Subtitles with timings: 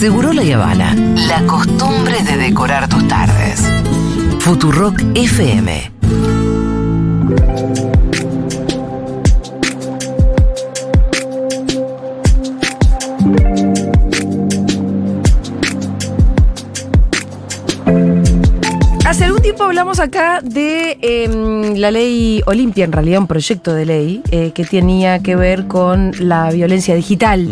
[0.00, 0.94] Seguro La Habana.
[1.28, 3.60] La costumbre de decorar tus tardes.
[4.38, 5.92] Futurock FM.
[19.04, 23.84] Hace algún tiempo hablamos acá de em, la ley Olimpia, en realidad un proyecto de
[23.84, 27.46] ley eh, que tenía que ver con la violencia digital.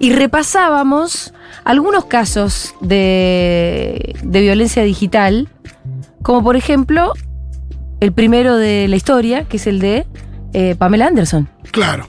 [0.00, 1.32] Y repasábamos
[1.64, 5.48] algunos casos de, de violencia digital,
[6.22, 7.12] como por ejemplo
[8.00, 10.06] el primero de la historia, que es el de
[10.52, 11.48] eh, Pamela Anderson.
[11.70, 12.08] Claro.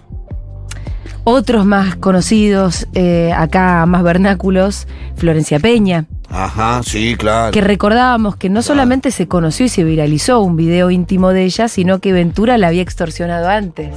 [1.24, 6.06] Otros más conocidos, eh, acá más vernáculos, Florencia Peña.
[6.30, 7.52] Ajá, sí, claro.
[7.52, 11.68] que recordábamos que no solamente se conoció y se viralizó un video íntimo de ella,
[11.68, 13.90] sino que Ventura la había extorsionado antes,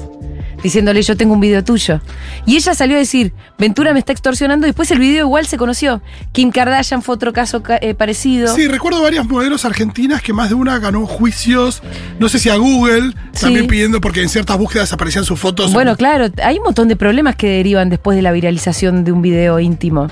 [0.62, 2.00] diciéndole yo tengo un video tuyo.
[2.44, 5.56] Y ella salió a decir, Ventura me está extorsionando, y después el video igual se
[5.56, 6.02] conoció.
[6.32, 8.54] Kim Kardashian fue otro caso ca- eh, parecido.
[8.54, 11.82] Sí, recuerdo varias modelos argentinas que más de una ganó juicios,
[12.18, 13.68] no sé si a Google, también Sí.
[13.68, 15.72] pidiendo porque en ciertas búsquedas aparecían sus fotos.
[15.72, 19.22] Bueno, claro, hay un montón de problemas que derivan después de la viralización de un
[19.22, 20.08] video íntimo.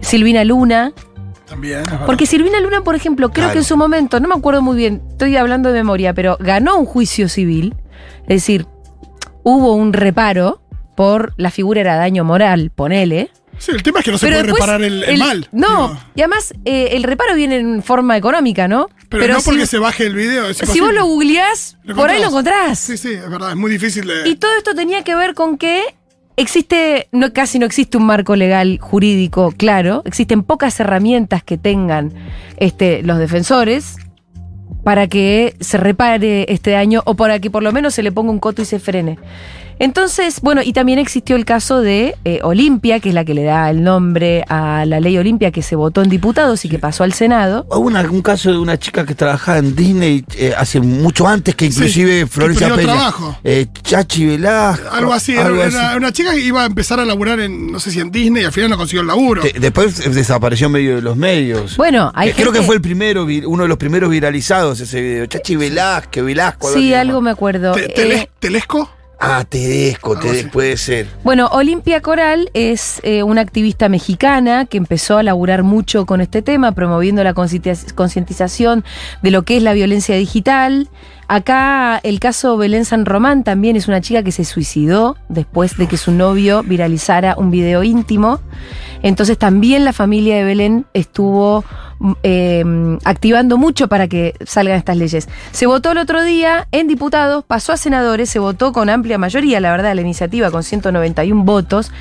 [0.00, 0.92] Silvina Luna,
[1.54, 1.82] También.
[2.06, 3.52] Porque Silvina Luna, por ejemplo, creo Claro.
[3.52, 6.76] que en su momento, no me acuerdo muy bien, estoy hablando de memoria, pero ganó
[6.78, 7.74] un juicio civil,
[8.22, 8.66] es decir,
[9.42, 10.62] hubo un reparo
[10.96, 13.30] por la figura era daño moral, ponele.
[13.58, 15.48] Sí, el tema es que no se pero puede después reparar el, el el- mal.
[15.52, 18.88] No, y además eh, el reparo viene en forma económica, ¿no?
[19.08, 20.48] pero, no si, porque se baje el video.
[20.48, 22.56] es si vos lo googleás, Lo por ahí lo encontrás.
[22.62, 22.78] encontrás.
[22.80, 24.28] Sí, sí, es verdad, es muy difícil de.
[24.28, 25.82] Y todo esto tenía que ver con que
[26.36, 32.12] existe, no, casi no existe un marco legal jurídico claro, existen pocas herramientas que tengan
[32.56, 33.96] este, los defensores
[34.82, 38.30] para que se repare este daño o para que por lo menos se le ponga
[38.30, 39.18] un coto y se frene.
[39.78, 43.42] Entonces, bueno, y también existió el caso de eh, Olimpia, que es la que le
[43.44, 47.04] da el nombre a la ley Olimpia que se votó en diputados y que pasó
[47.04, 47.66] al Senado.
[47.70, 51.54] Hubo una- un caso de una chica que trabajaba en Disney eh, hace mucho antes
[51.54, 52.82] que inclusive que Florencia Peña.
[52.82, 53.36] trabajo.
[53.44, 54.88] Eh, Chachi Velasco.
[54.92, 55.96] algo así, era algo era así.
[55.96, 58.46] una chica que iba a empezar a laburar en, no sé si en Disney y
[58.46, 59.42] al final no consiguió el laburo.
[59.42, 61.76] De- después desapareció en medio de los medios.
[61.76, 65.00] Bueno, hay Eh, Creo gente- que fue el primero, uno de los primeros viralizados ese
[65.00, 65.26] video.
[65.26, 66.72] Chachi Velázquez, Velasco.
[66.72, 67.72] Sí, algo me acuerdo.
[67.72, 68.90] Te- Eh, tele- ¿Telesco?
[69.20, 71.06] Ah, Tedesco, Tedesco, puede ser.
[71.22, 76.42] Bueno, Olimpia Coral es eh, una activista mexicana que empezó a laburar mucho con este
[76.42, 78.84] tema, promoviendo la concientiz- concientización
[79.22, 80.88] de lo que es la violencia digital.
[81.26, 85.86] Acá el caso Belén San Román también es una chica que se suicidó después de
[85.86, 88.40] que su novio viralizara un video íntimo.
[89.02, 91.64] Entonces también la familia de Belén estuvo
[92.22, 92.64] eh,
[93.04, 95.28] activando mucho para que salgan estas leyes.
[95.52, 99.60] Se votó el otro día en diputados, pasó a senadores, se votó con amplia mayoría,
[99.60, 101.92] la verdad, la iniciativa con 191 votos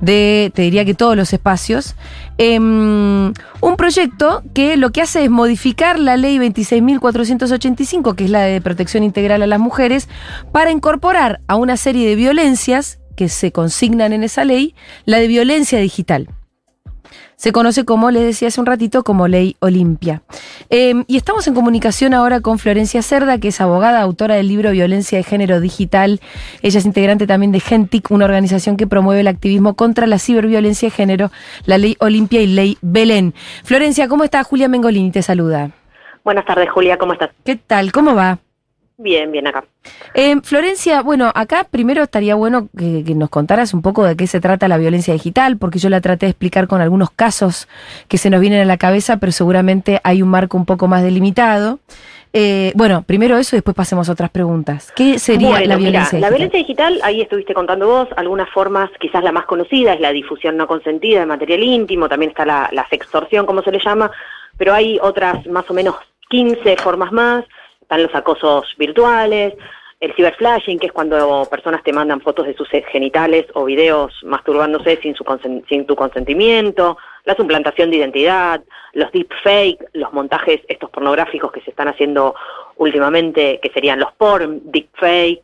[0.00, 1.94] de, te diría que todos los espacios.
[2.38, 8.40] Em, un proyecto que lo que hace es modificar la ley 26.485, que es la
[8.40, 10.08] de protección integral a las mujeres,
[10.50, 14.74] para incorporar a una serie de violencias que se consignan en esa ley,
[15.04, 16.28] la de violencia digital.
[17.36, 20.22] Se conoce como, les decía hace un ratito, como Ley Olimpia.
[20.70, 24.70] Eh, y estamos en comunicación ahora con Florencia Cerda, que es abogada, autora del libro
[24.70, 26.20] Violencia de Género Digital.
[26.62, 30.88] Ella es integrante también de Gentic, una organización que promueve el activismo contra la ciberviolencia
[30.88, 31.30] de género,
[31.66, 33.34] la Ley Olimpia y Ley Belén.
[33.64, 34.42] Florencia, ¿cómo está?
[34.44, 35.70] Julia Mengolini te saluda.
[36.24, 37.30] Buenas tardes, Julia, ¿cómo estás?
[37.44, 37.90] ¿Qué tal?
[37.90, 38.38] ¿Cómo va?
[39.02, 39.64] Bien, bien acá.
[40.14, 44.26] Eh, Florencia, bueno, acá primero estaría bueno que, que nos contaras un poco de qué
[44.28, 47.66] se trata la violencia digital, porque yo la traté de explicar con algunos casos
[48.06, 51.02] que se nos vienen a la cabeza, pero seguramente hay un marco un poco más
[51.02, 51.80] delimitado.
[52.32, 54.92] Eh, bueno, primero eso y después pasemos a otras preguntas.
[54.94, 56.30] ¿Qué sería Bueno, la mira, violencia la digital?
[56.30, 60.56] violencia digital, ahí estuviste contando vos, algunas formas, quizás la más conocida es la difusión
[60.56, 64.10] no consentida de material íntimo, también está la, la sextorsión, como se le llama,
[64.56, 65.96] pero hay otras más o menos
[66.30, 67.44] 15 formas más,
[67.92, 69.52] están los acosos virtuales,
[70.00, 74.98] el ciberflashing, que es cuando personas te mandan fotos de sus genitales o videos masturbándose
[75.02, 75.24] sin, su
[75.68, 78.62] sin tu consentimiento, la suplantación de identidad,
[78.94, 82.34] los deepfake, los montajes estos pornográficos que se están haciendo
[82.76, 85.42] últimamente, que serían los porn, deepfake,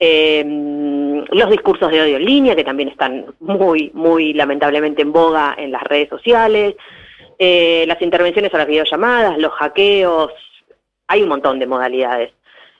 [0.00, 0.44] eh,
[1.30, 5.70] los discursos de odio en línea, que también están muy, muy lamentablemente en boga en
[5.70, 6.74] las redes sociales,
[7.38, 10.32] eh, las intervenciones a las videollamadas, los hackeos,
[11.08, 12.32] hay un montón de modalidades.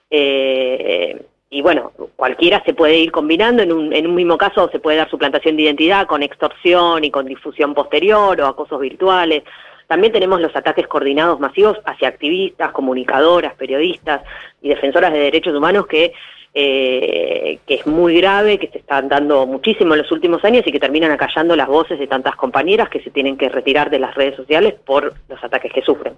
[0.09, 4.79] Eh, y bueno, cualquiera se puede ir combinando, en un, en un mismo caso se
[4.79, 9.43] puede dar suplantación de identidad con extorsión y con difusión posterior o acosos virtuales.
[9.87, 14.23] También tenemos los ataques coordinados masivos hacia activistas, comunicadoras, periodistas
[14.61, 16.13] y defensoras de derechos humanos que
[16.57, 20.71] eh, que es muy grave, que se están dando muchísimo en los últimos años y
[20.71, 24.15] que terminan acallando las voces de tantas compañeras que se tienen que retirar de las
[24.15, 26.13] redes sociales por los ataques que sufren.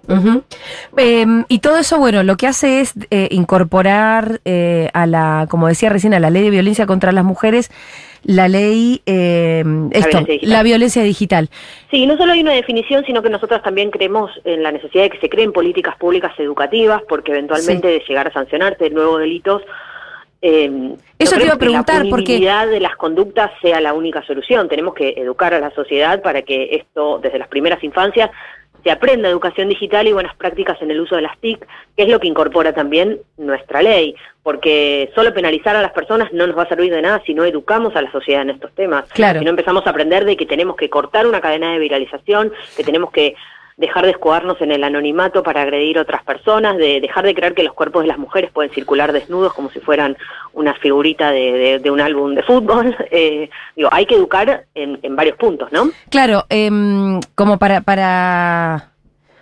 [0.96, 5.66] Em, y todo eso, bueno, lo que hace es eh, incorporar eh, a la, como
[5.66, 7.72] decía recién, a la ley de violencia contra las mujeres,
[8.22, 11.48] la ley, eh, esto, violencia la violencia digital.
[11.90, 15.10] Sí, no solo hay una definición, sino que nosotros también creemos en la necesidad de
[15.10, 19.62] que se creen políticas públicas educativas, porque eventualmente de llegar a sancionarse nuevos delitos.
[20.42, 23.50] Eh, Eso no te iba a creemos que preguntar, la porque- punibilidad de las conductas
[23.60, 24.68] sea la única solución.
[24.68, 28.30] Tenemos que educar a la sociedad para que esto, desde las primeras infancias,
[28.84, 32.08] se aprenda educación digital y buenas prácticas en el uso de las TIC, que es
[32.08, 34.14] lo que incorpora también nuestra ley,
[34.44, 37.44] porque solo penalizar a las personas no nos va a servir de nada si no
[37.44, 39.04] educamos a la sociedad en estos temas.
[39.12, 39.40] Claro.
[39.40, 42.84] Si no empezamos a aprender de que tenemos que cortar una cadena de viralización, que
[42.84, 43.34] tenemos que
[43.78, 47.54] dejar de escudarnos en el anonimato para agredir a otras personas, de dejar de creer
[47.54, 50.16] que los cuerpos de las mujeres pueden circular desnudos como si fueran
[50.52, 52.94] una figurita de, de- un álbum de fútbol.
[53.10, 55.90] Eh, digo, hay que educar en, en varios puntos, ¿no?
[56.10, 58.90] Claro, em, como para, para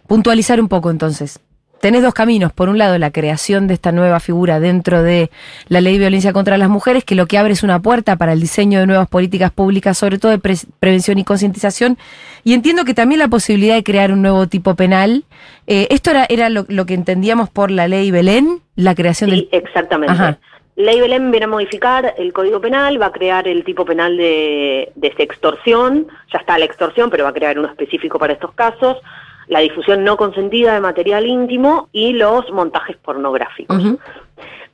[0.07, 1.41] puntualizar un poco entonces.
[1.81, 2.53] Tenés dos caminos.
[2.53, 5.31] Por un lado, la creación de esta nueva figura dentro de
[5.69, 8.33] la ley de violencia contra las mujeres, que lo que abre es una puerta para
[8.33, 11.99] el diseño de nuevas políticas públicas, sobre todo de pre- prevención y concientización.
[12.45, 15.25] Y entiendo que también la posibilidad de crear un nuevo tipo penal.
[15.67, 19.37] Eh, esto era, era lo, lo que entendíamos por la ley Belén, la creación Sí,
[19.37, 19.49] del...
[19.53, 20.13] exactamente.
[20.13, 20.39] Ajá.
[20.77, 24.93] Ley Belén viene a modificar el Código Penal, va a crear el tipo penal de,
[24.95, 28.99] de extorsión, ya está la extorsión, pero va a crear uno específico para estos casos,
[29.49, 33.83] la difusión no consentida de material íntimo y los montajes pornográficos.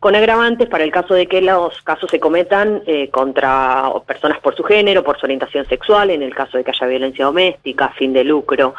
[0.01, 4.57] Con agravantes para el caso de que los casos se cometan eh, contra personas por
[4.57, 8.13] su género, por su orientación sexual, en el caso de que haya violencia doméstica, fin
[8.13, 8.75] de lucro,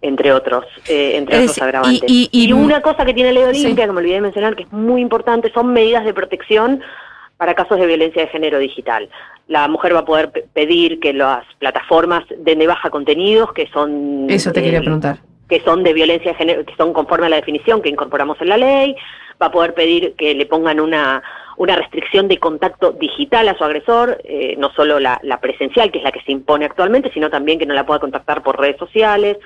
[0.00, 2.02] entre otros, eh, entre Es otros agravantes.
[2.06, 3.74] y- y- y- una cosa que tiene Ley Olimpia, Sí.
[3.74, 6.80] que me olvidé de mencionar, que es muy importante, son medidas de protección
[7.42, 9.08] para casos de violencia de género digital.
[9.48, 13.66] La mujer va a poder pe- pedir que las plataformas den de baja contenidos que
[13.72, 15.16] son Eso te quería eh, preguntar.
[15.48, 18.48] que son de violencia de género, que son conforme a la definición que incorporamos en
[18.48, 18.94] la ley,
[19.42, 21.20] va a poder pedir que le pongan una,
[21.56, 25.98] una restricción de contacto digital a su agresor, eh, no solo la, la presencial, que
[25.98, 28.76] es la que se impone actualmente, sino también que no la pueda contactar por redes
[28.78, 29.36] sociales,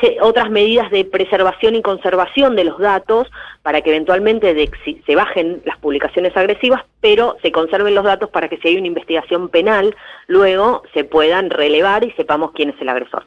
[0.00, 3.28] se- otras medidas de preservación y conservación de los datos
[3.62, 4.70] para que eventualmente de-
[5.06, 8.88] se bajen las publicaciones agresivas, pero se conserven los datos para que si hay una
[8.88, 9.96] investigación penal,
[10.26, 13.24] luego se puedan relevar y sepamos quién es el agresor.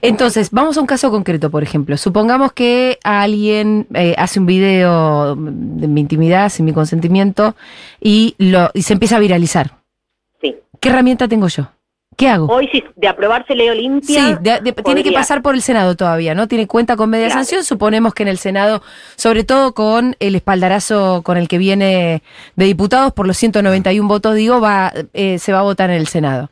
[0.00, 1.96] Entonces, vamos a un caso concreto, por ejemplo.
[1.96, 7.56] Supongamos que alguien eh, hace un video de mi intimidad, sin mi consentimiento,
[8.00, 9.70] y, lo, y se empieza a viralizar.
[10.40, 10.54] Sí.
[10.80, 11.68] ¿Qué herramienta tengo yo?
[12.16, 12.46] ¿Qué hago?
[12.46, 14.26] Hoy, si de aprobarse ley Olimpia.
[14.28, 16.48] Sí, de- de- tiene que pasar por el Senado todavía, ¿no?
[16.48, 17.40] Tiene cuenta con media Claro.
[17.40, 17.62] sanción.
[17.62, 18.82] Suponemos que en el Senado,
[19.16, 22.22] sobre todo con el espaldarazo con el que viene
[22.56, 26.06] de diputados, por los 191 votos, digo, va, eh, se va a votar en el
[26.06, 26.50] Senado.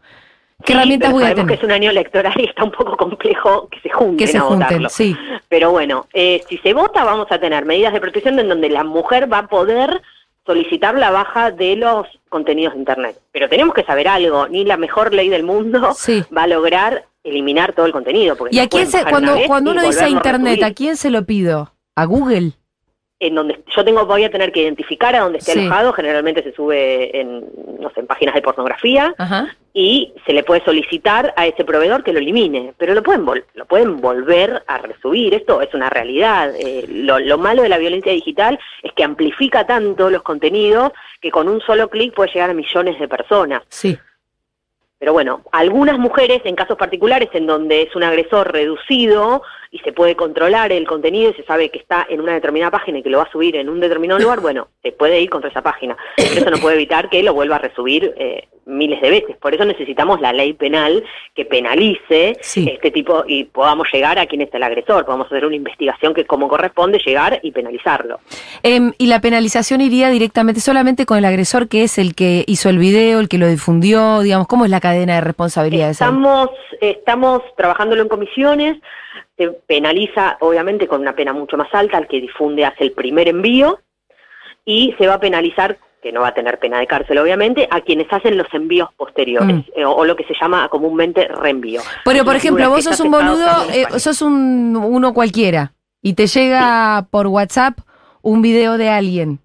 [0.64, 1.46] ¿Qué Sí, herramientas voy a tener?
[1.46, 4.38] que es un año electoral y está un poco complejo que se junten Que se
[4.38, 4.88] a junten, votarlo.
[4.88, 5.16] sí.
[5.48, 8.84] Pero bueno, eh, si se vota vamos a tener medidas de protección en donde la
[8.84, 10.00] mujer va a poder
[10.46, 13.16] solicitar la baja de los contenidos de Internet.
[13.32, 16.22] Pero tenemos que saber algo, ni la mejor ley del mundo Sí.
[16.36, 18.36] va a lograr eliminar todo el contenido.
[18.36, 19.34] Porque ¿Y a quién se, cuando,
[19.70, 20.62] uno dice a Internet.
[20.62, 21.72] ¿a quién se lo pido?
[21.96, 22.52] ¿A Google?
[23.20, 25.60] en donde yo tengo voy a tener que identificar a dónde esté Sí.
[25.60, 27.46] alojado, generalmente se sube en
[27.80, 29.56] no sé, en páginas de pornografía Ajá.
[29.76, 33.44] Y se le puede solicitar a ese proveedor que lo elimine, pero lo pueden vol-
[33.54, 36.54] lo pueden volver a resubir, esto es una realidad.
[36.56, 41.32] Eh, lo, lo malo de la violencia digital es que amplifica tanto los contenidos que
[41.32, 43.62] con un solo clic puede llegar a millones de personas.
[43.68, 43.98] Sí.
[45.04, 49.92] Pero bueno, algunas mujeres, en casos particulares en donde es un agresor reducido y se
[49.92, 53.10] puede controlar el contenido y se sabe que está en una determinada página y que
[53.10, 55.94] lo va a subir en un determinado lugar, bueno, se puede ir contra esa página.
[56.16, 59.36] Pero eso no puede evitar que lo vuelva a resubir eh, miles de veces.
[59.36, 62.66] Por eso necesitamos la ley penal que penalice Sí.
[62.72, 65.04] este tipo y podamos llegar a quién está el agresor.
[65.04, 68.20] Podamos hacer una investigación que como corresponde llegar y penalizarlo.
[68.62, 72.68] Em, y la penalización iría directamente solamente con el agresor que es el que hizo
[72.70, 76.00] el video, el que lo difundió, digamos, ¿cómo es la cadena de responsabilidades?
[76.00, 76.08] ahí?
[76.08, 78.78] Estamos, estamos trabajándolo en comisiones,
[79.36, 83.28] se penaliza obviamente con una pena mucho más alta al que difunde hace el primer
[83.28, 83.80] envío
[84.64, 87.80] y se va a penalizar, que no va a tener pena de cárcel obviamente, a
[87.80, 89.62] quienes hacen los envíos posteriores Mm.
[89.74, 91.80] eh, o, o lo que se llama comúnmente reenvío.
[92.04, 95.72] Pero, por ejemplo, vos sos un boludo, eh, sos un uno cualquiera
[96.02, 97.78] y te llega por WhatsApp
[98.22, 99.38] un video de alguien.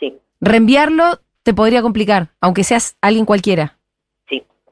[0.00, 3.75] Sí, Reenviarlo te podría complicar, aunque seas alguien cualquiera.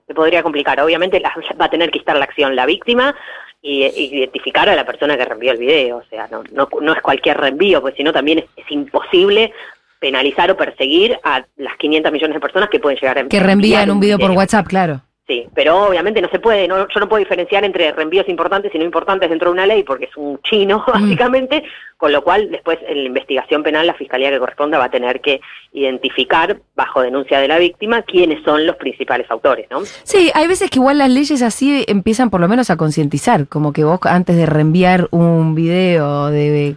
[0.07, 0.81] Se podría complicar.
[0.81, 3.15] Obviamente la- va a tener que estar la acción la víctima
[3.63, 5.97] y, y identificar a la persona que reenvió el video.
[5.99, 9.53] O sea, no, no, no es cualquier reenvío, porque si no también es, es imposible
[9.99, 13.91] penalizar o perseguir a las 500 millones de personas que pueden llegar a Que reenvían
[13.91, 15.01] un video por WhatsApp, claro.
[15.27, 18.79] Sí, pero obviamente no se puede, no, yo no puedo diferenciar entre reenvíos importantes y
[18.79, 21.65] no importantes dentro de una ley porque es un chino, básicamente,
[21.97, 25.23] con lo cual después en la investigación penal la fiscalía que corresponda va a tener
[25.23, 25.41] que
[25.73, 29.81] identificar, bajo denuncia de la víctima, quiénes son los principales autores, ¿no?
[30.03, 33.73] Sí, hay veces que igual las leyes así empiezan por lo menos a concientizar, como
[33.73, 36.77] que vos antes de reenviar un video de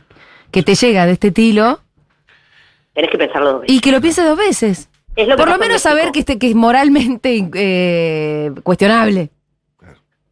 [0.51, 1.81] que te llega de este estilo,
[2.93, 3.75] Tenés que pensarlo dos veces.
[3.75, 4.89] y que lo pienses dos veces.
[5.17, 9.31] Es lo que Por lo menos saber que, este, que es moralmente eh, cuestionable.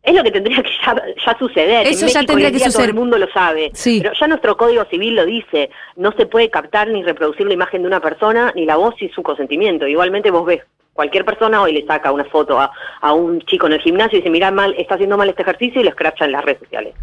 [0.03, 1.87] Es lo que tendría que ya, ya suceder.
[1.87, 2.73] Eso En ya tendría que suceder.
[2.73, 3.71] Todo el mundo lo sabe.
[3.73, 3.99] Sí.
[4.03, 5.71] Pero ya nuestro Código Civil lo dice.
[5.95, 9.11] No se puede captar ni reproducir la imagen de una persona, ni la voz sin
[9.11, 9.87] su consentimiento.
[9.87, 10.61] Igualmente vos ves,
[10.93, 14.21] cualquier persona hoy le saca una foto a, a un chico en el gimnasio y
[14.21, 16.93] dice, mirá mal, está haciendo mal este ejercicio y lo escracha en las redes sociales.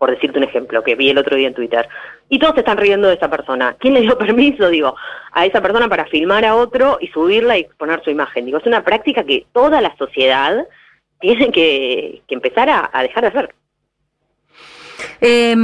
[0.00, 1.86] Por decirte un ejemplo que vi el otro día en Twitter.
[2.28, 3.76] Y todos se están riendo de esa persona.
[3.78, 4.96] ¿Quién le dio permiso, digo,
[5.32, 8.46] a esa persona para filmar a otro y subirla y exponer su imagen?
[8.46, 10.66] Digo, es una práctica que toda la sociedad
[11.20, 13.54] tiene que, que empezar a, dejar de hacer.
[15.20, 15.54] Eh,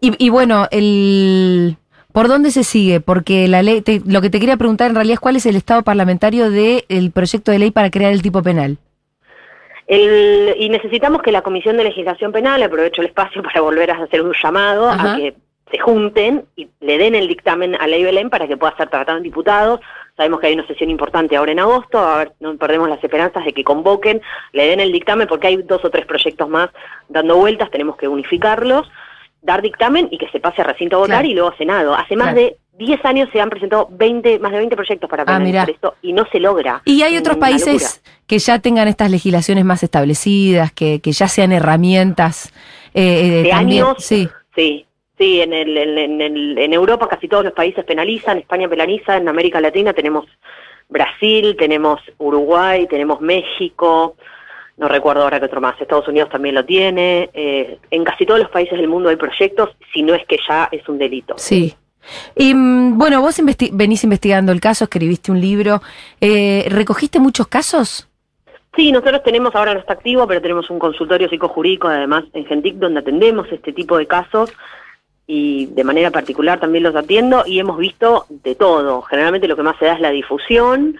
[0.00, 1.76] y, y bueno, el
[2.12, 3.00] ¿por dónde se sigue?
[3.00, 5.56] Porque la ley, te- lo que te quería preguntar en realidad es cuál es el
[5.56, 8.78] estado parlamentario del proyecto de ley para crear el tipo penal.
[9.86, 14.02] El- y necesitamos que la Comisión de Legislación Penal, aprovecho el espacio para volver a
[14.02, 15.14] hacer un llamado Ajá.
[15.14, 15.34] a que
[15.70, 19.18] se junten y le den el dictamen a Ley Belén para que pueda ser tratado
[19.18, 19.80] en diputados.
[20.16, 23.44] Sabemos que hay una sesión importante ahora en agosto, a ver, no perdemos las esperanzas
[23.44, 26.70] de que convoquen, le den el dictamen porque hay dos o tres proyectos más
[27.08, 28.88] dando vueltas, tenemos que unificarlos,
[29.46, 31.28] dar dictamen y que se pase a recinto a votar Claro.
[31.28, 31.94] y luego a Senado.
[31.94, 32.40] Hace más Claro.
[32.40, 35.94] de 10 años se han presentado 20, más de 20 proyectos para Ah, penalizar esto
[36.02, 36.82] y no se logra.
[36.84, 41.52] Y hay otros países que ya tengan estas legislaciones más establecidas, que, que ya sean
[41.52, 42.52] herramientas
[42.92, 43.84] eh, eh, de también.
[43.84, 44.04] años.
[44.04, 44.28] Sí.
[44.54, 44.84] Sí,
[45.18, 49.28] sí, en, el, en el- en Europa casi todos los países penalizan, España penaliza, en
[49.28, 50.26] América Latina tenemos
[50.88, 54.16] Brasil, tenemos Uruguay, tenemos México,
[54.76, 58.40] no recuerdo ahora qué otro más, Estados Unidos también lo tiene, eh, en casi todos
[58.40, 61.34] los países del mundo hay proyectos, si no es que ya es un delito.
[61.38, 61.74] Sí.
[62.36, 65.82] Y mm, bueno, vos investi- venís investigando el caso, escribiste un libro.
[66.20, 68.08] Eh, ¿Recogiste muchos casos?
[68.76, 72.74] Sí, nosotros tenemos, ahora no está activo, pero tenemos un consultorio psicojurídico además en Gentic
[72.76, 74.52] donde atendemos este tipo de casos
[75.26, 79.00] y de manera particular también los atiendo y hemos visto de todo.
[79.02, 80.96] Generalmente lo que más se da es la difusión,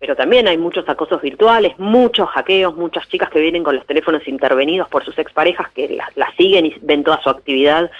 [0.00, 4.26] pero también hay muchos acosos virtuales, muchos hackeos, muchas chicas que vienen con los teléfonos
[4.26, 7.90] intervenidos por sus exparejas que las la siguen y ven toda su actividad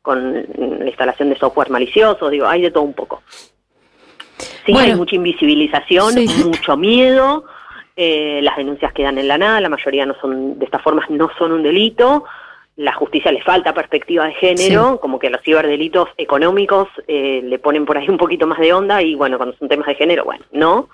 [0.00, 3.22] con la instalación de software malicioso, digo, hay de todo un poco.
[4.64, 4.92] Sí, Bueno.
[4.92, 6.44] hay mucha invisibilización, Sí.
[6.44, 7.44] mucho miedo,
[7.96, 11.28] eh, las denuncias quedan en la nada, la mayoría no son, de estas formas no
[11.36, 12.24] son un delito,
[12.78, 17.84] la justicia le falta perspectiva de género, como que los ciberdelitos económicos eh, le ponen
[17.84, 20.44] por ahí un poquito más de onda y bueno, cuando son temas de género, bueno,
[20.52, 20.88] no,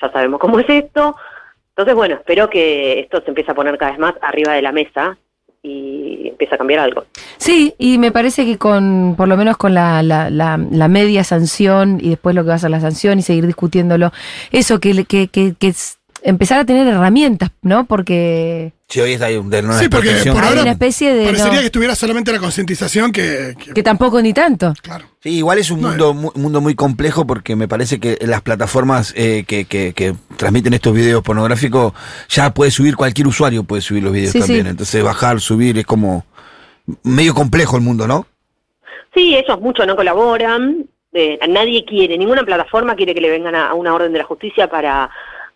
[0.00, 1.16] ya sabemos cómo es esto.
[1.70, 4.72] Entonces, bueno, espero que esto se empiece a poner cada vez más arriba de la
[4.72, 5.16] mesa
[5.62, 7.04] y empiece a cambiar algo.
[7.38, 11.24] Sí, y me parece que con, por lo menos con la, la, la, la media
[11.24, 14.12] sanción y después lo que va a ser la sanción y seguir discutiéndolo,
[14.50, 17.84] eso, que, que, que, que es empezar a tener herramientas, ¿no?
[17.86, 21.24] Porque Sí, hoy está ahí de una Sí, porque por hay ahora una especie de...
[21.24, 24.74] Parecería no, que estuviera solamente la concientización que, que- que tampoco ni tanto.
[24.82, 25.06] Claro.
[25.20, 28.42] Sí, igual es un No, mundo, mu- mundo muy complejo porque me parece que las
[28.42, 31.94] plataformas eh, que, que, que transmiten estos videos pornográficos
[32.28, 34.64] ya puede subir, cualquier usuario puede subir los videos Sí, también.
[34.64, 34.70] sí.
[34.70, 36.26] Entonces bajar, subir, es como
[37.02, 38.26] medio complejo el mundo, ¿no?
[39.14, 43.68] Sí, ellos mucho no colaboran, eh, nadie quiere, ninguna plataforma quiere que le vengan a,
[43.70, 45.10] a una orden de la justicia para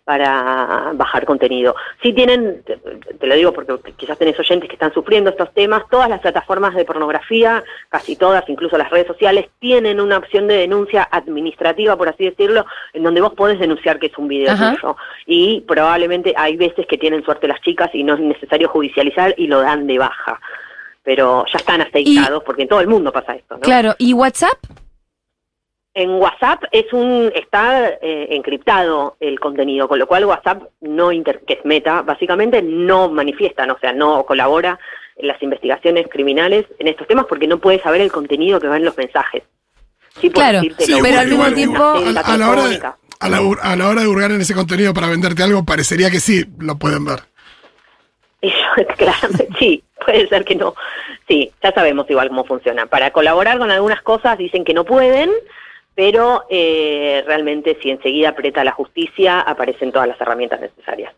[0.07, 1.75] para bajar contenido.
[2.01, 5.83] Sí tienen, te, te lo digo porque quizás tenés oyentes que están sufriendo estos temas,
[5.91, 10.55] todas las plataformas de pornografía, casi todas, incluso las redes sociales, tienen una opción de
[10.55, 14.75] denuncia administrativa, por así decirlo, en donde vos podés denunciar que es un video Ajá.
[14.75, 14.95] tuyo.
[15.25, 19.47] Y probablemente hay veces que tienen suerte las chicas y no es necesario judicializar y
[19.47, 20.39] lo dan de baja.
[21.03, 23.59] Pero ya están aceitados, porque en todo el mundo pasa esto, ¿no?
[23.59, 24.57] Claro, ¿y WhatsApp?
[25.99, 31.41] En WhatsApp es un está eh, encriptado el contenido, con lo cual WhatsApp no inter-
[31.47, 34.77] que es Meta, básicamente no manifiesta, o sea, no colabora
[35.15, 38.77] en las investigaciones criminales en estos temas porque no puede saber el contenido que va
[38.77, 39.41] en los mensajes.
[40.21, 42.75] Sí, Claro, Sí, pero al mismo tiempo- celda a, a la hora de,
[43.19, 46.19] a, la, a la hora de hurgar en ese contenido para venderte algo, parecería que
[46.19, 47.21] sí, lo pueden ver.
[48.97, 50.75] Claramente, sí, puede ser que no.
[51.27, 52.85] Sí, ya sabemos igual cómo funciona.
[52.85, 55.31] Para colaborar con algunas cosas dicen que no pueden,
[55.97, 61.11] pero eh, realmente si enseguida aprieta la justicia, aparecen todas las herramientas necesarias.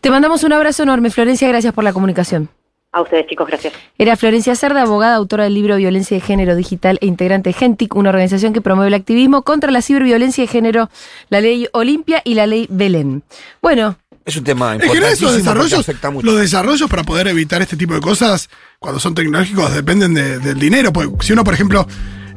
[0.00, 2.48] Te mandamos un abrazo enorme, Florencia, gracias por la comunicación.
[2.90, 3.72] A ustedes, chicos, gracias.
[3.98, 7.94] Era Florencia Cerda, abogada, autora del libro Violencia de Género Digital e integrante de Gentic,
[7.94, 10.90] una organización que promueve el activismo contra la ciberviolencia de género,
[11.28, 13.22] la ley Olimpia y la ley Belén.
[13.62, 15.86] Bueno, Es un tema Es que porque desarrollos,
[16.22, 18.48] los desarrollos para poder evitar este tipo de cosas,
[18.80, 20.92] cuando son tecnológicos, dependen de- del dinero.
[20.92, 21.86] Porque si uno, por ejemplo,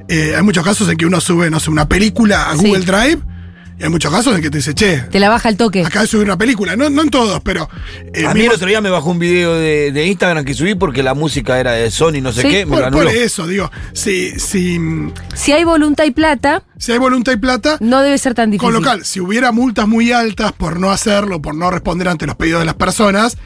[0.09, 2.65] eh, hay muchos casos en que uno sube, no sé, una película a Sí.
[2.67, 3.19] Google Drive,
[3.79, 5.85] y hay muchos casos en que te dice, che, te la baja el toque.
[5.85, 6.75] acá de subir una película.
[6.75, 7.69] No, no en todos, pero.
[8.13, 10.73] eh, a mí el otro día me bajó un video de, de Instagram que subí
[10.73, 12.49] porque la música era de Sony, no sé Sí.
[12.49, 13.03] qué, me por, lo anuló.
[13.03, 14.79] por eso, digo, si, si,
[15.35, 18.65] Si hay voluntad y plata, si hay voluntad y plata, no debe ser tan difícil.
[18.65, 22.25] Con lo cual, si hubiera multas muy altas por no hacerlo, por no responder ante
[22.25, 23.37] los pedidos de las personas,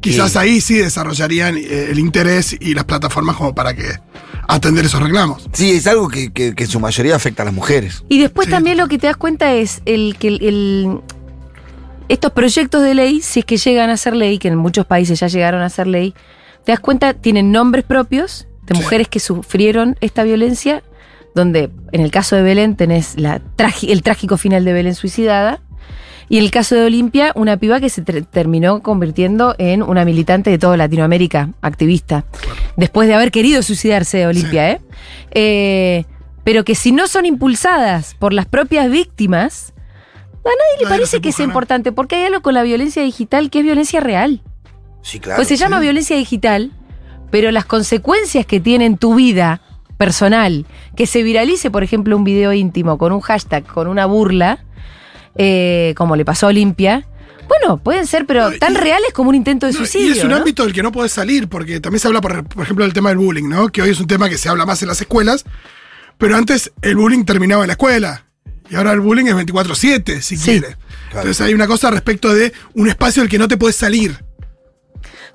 [0.00, 0.38] quizás Sí.
[0.38, 3.86] ahí sí desarrollarían eh, el interés y las plataformas como para que
[4.48, 5.48] atender esos reclamos.
[5.52, 8.04] Sí, es algo que, que- que en su mayoría afecta a las mujeres.
[8.08, 11.00] Y después Sí, también lo que te das cuenta es el que el, el-
[12.08, 15.20] estos proyectos de ley, si es que llegan a ser ley, que en muchos países
[15.20, 16.14] ya llegaron a ser ley,
[16.64, 18.82] te das cuenta, tienen nombres propios de Sí.
[18.82, 20.82] mujeres que sufrieron esta violencia,
[21.34, 23.40] donde en el caso de Belén tenés la
[23.82, 25.60] el trágico final de Belén suicidada,
[26.30, 30.48] y el caso de Olimpia, una piba que se ter- terminó convirtiendo en una militante
[30.48, 32.24] de toda Latinoamérica, activista,
[32.78, 34.80] después de haber querido suicidarse Olimpia, ¿eh?
[35.32, 36.04] Eh,
[36.44, 39.74] Pero que si no son impulsadas por las propias víctimas,
[40.42, 43.58] a nadie le parece que sea importante, porque hay algo con la violencia digital que
[43.58, 44.40] es violencia real.
[45.02, 45.36] Sí, claro.
[45.36, 46.70] pues se llama violencia digital,
[47.30, 49.60] pero las consecuencias que tiene en tu vida
[49.98, 50.64] personal,
[50.96, 54.64] que se viralice, por ejemplo, un video íntimo con un hashtag, con una burla,
[55.36, 57.06] eh, como le pasó a Olimpia,
[57.48, 60.14] bueno, pueden ser, pero No, tan y- reales como un intento de No, suicidio.
[60.14, 60.36] y es un ¿no?
[60.36, 63.08] ámbito del que no podés salir, porque también se habla, por, por ejemplo, del tema
[63.08, 63.68] del bullying, ¿no?
[63.70, 65.44] Que hoy es un tema que se habla más en las escuelas,
[66.16, 68.24] pero antes el bullying terminaba en la escuela.
[68.70, 70.44] Y ahora el bullying es 24-7, si Sí.
[70.44, 70.76] quiere.
[71.08, 74.16] Entonces hay una cosa respecto de un espacio del que no te puedes salir.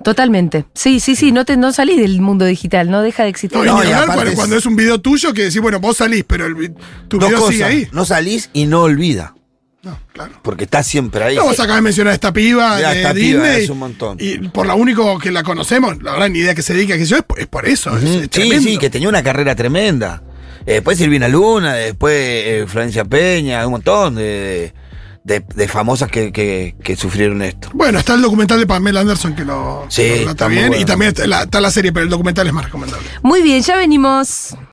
[0.02, 0.64] Totalmente.
[0.74, 3.58] Sí, sí, sí, no, te, no salís del mundo digital, no deja de existir.
[3.58, 5.60] No, y No, ni y hablar cuando, es- cuando es un video tuyo que decís,
[5.60, 6.74] bueno, vos salís, pero el
[7.08, 7.52] tu Dos video cosas.
[7.52, 7.88] sigue ahí.
[7.92, 9.34] No salís y no olvida.
[9.82, 10.32] No, claro.
[10.42, 11.36] Porque está siempre ahí.
[11.36, 13.64] No, vos acabas de mencionar a esta piba Ya, de esta piba, Disney.
[13.64, 14.16] es un montón.
[14.20, 17.04] Y por lo único que la conocemos, la verdad, ni idea que se dedica, que
[17.04, 17.96] yo, es, por- es por eso.
[17.96, 18.62] es Sí, tremendo.
[18.68, 20.22] sí, que tenía una carrera tremenda.
[20.66, 24.74] Eh, después Silvina Luna, después eh, Florencia Peña, un montón de,
[25.22, 27.68] de- de famosas que, que- que sufrieron esto.
[27.72, 30.66] Bueno, está el documental de Pamela Anderson que lo, Sí, lo trata bien.
[30.68, 30.82] bueno.
[30.82, 33.06] Y también está la, está la serie, pero el documental es más recomendable.
[33.22, 34.56] Muy bien, ya venimos.